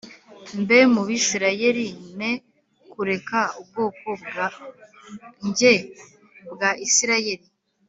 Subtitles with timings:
[0.61, 1.87] mbe mu Bisirayeli
[2.19, 2.31] ne
[2.91, 5.71] kureka ubwoko bwanjye
[6.51, 7.45] bwa Isirayeli